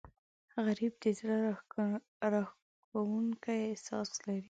[0.65, 1.37] غریب د زړه
[2.31, 4.39] راښکونکی احساس لري